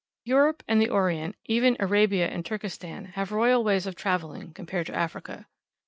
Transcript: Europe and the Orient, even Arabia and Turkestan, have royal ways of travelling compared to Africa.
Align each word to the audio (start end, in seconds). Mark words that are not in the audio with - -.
Europe 0.25 0.63
and 0.67 0.81
the 0.81 0.89
Orient, 0.89 1.35
even 1.45 1.77
Arabia 1.79 2.27
and 2.27 2.43
Turkestan, 2.43 3.05
have 3.13 3.31
royal 3.31 3.63
ways 3.63 3.85
of 3.85 3.93
travelling 3.95 4.51
compared 4.51 4.87
to 4.87 4.95
Africa. 4.95 5.45